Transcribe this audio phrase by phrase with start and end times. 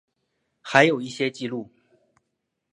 [0.63, 1.69] 还有一些记录